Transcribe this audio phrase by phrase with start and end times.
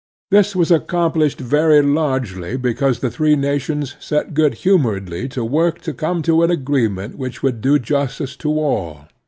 [0.31, 5.93] This was accomplished very largely because the three nations set good humoredly to work to
[5.93, 9.01] come to an agreement which would do justice to all.